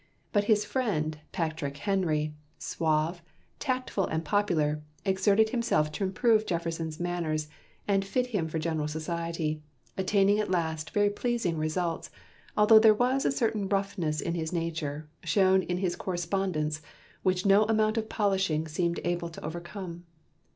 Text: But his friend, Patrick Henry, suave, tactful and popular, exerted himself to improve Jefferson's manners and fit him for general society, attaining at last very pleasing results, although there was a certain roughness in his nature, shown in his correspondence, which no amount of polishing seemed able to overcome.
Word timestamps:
But 0.33 0.45
his 0.45 0.65
friend, 0.65 1.19
Patrick 1.31 1.77
Henry, 1.77 2.33
suave, 2.57 3.21
tactful 3.59 4.07
and 4.07 4.25
popular, 4.25 4.81
exerted 5.05 5.49
himself 5.49 5.91
to 5.91 6.03
improve 6.03 6.47
Jefferson's 6.47 6.99
manners 6.99 7.49
and 7.87 8.03
fit 8.03 8.25
him 8.25 8.47
for 8.47 8.57
general 8.57 8.87
society, 8.87 9.61
attaining 9.95 10.39
at 10.39 10.49
last 10.49 10.89
very 10.89 11.11
pleasing 11.11 11.55
results, 11.55 12.09
although 12.57 12.79
there 12.79 12.95
was 12.95 13.25
a 13.25 13.31
certain 13.31 13.69
roughness 13.69 14.21
in 14.21 14.33
his 14.33 14.51
nature, 14.51 15.07
shown 15.23 15.61
in 15.61 15.77
his 15.77 15.95
correspondence, 15.95 16.81
which 17.21 17.45
no 17.45 17.65
amount 17.65 17.95
of 17.95 18.09
polishing 18.09 18.67
seemed 18.67 18.99
able 19.03 19.29
to 19.29 19.45
overcome. 19.45 20.05